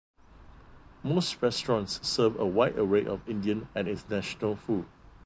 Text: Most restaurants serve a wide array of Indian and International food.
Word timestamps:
Most 1.03 1.43
restaurants 1.43 1.99
serve 2.01 2.35
a 2.39 2.45
wide 2.47 2.75
array 2.75 3.05
of 3.05 3.21
Indian 3.29 3.67
and 3.75 3.87
International 3.87 4.55
food. 4.55 4.85